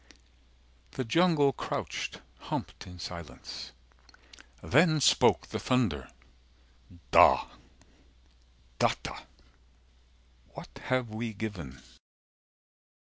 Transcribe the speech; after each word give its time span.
The 0.93 1.03
jungle 1.05 1.53
crouched, 1.53 2.21
humped 2.39 2.87
in 2.87 2.97
silence. 2.97 3.71
Then 4.63 4.99
spoke 4.99 5.45
the 5.45 5.59
thunder 5.59 6.09
DA 7.11 7.19
400 7.37 7.49
Datta: 8.79 9.27
what 10.55 10.69
have 10.85 11.09
we 11.09 11.33
given? 11.35 11.83